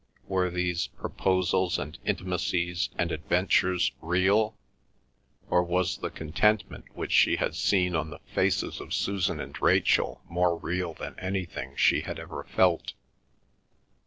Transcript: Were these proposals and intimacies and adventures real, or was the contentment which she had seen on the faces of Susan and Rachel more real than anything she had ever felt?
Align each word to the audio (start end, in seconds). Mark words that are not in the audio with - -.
Were 0.27 0.49
these 0.49 0.87
proposals 0.87 1.77
and 1.77 1.95
intimacies 2.07 2.89
and 2.97 3.11
adventures 3.11 3.91
real, 4.01 4.57
or 5.47 5.61
was 5.61 5.99
the 5.99 6.09
contentment 6.09 6.85
which 6.95 7.11
she 7.11 7.35
had 7.35 7.53
seen 7.53 7.95
on 7.95 8.09
the 8.09 8.17
faces 8.33 8.79
of 8.81 8.95
Susan 8.95 9.39
and 9.39 9.61
Rachel 9.61 10.23
more 10.27 10.57
real 10.57 10.95
than 10.95 11.19
anything 11.19 11.75
she 11.75 12.01
had 12.01 12.17
ever 12.19 12.43
felt? 12.45 12.93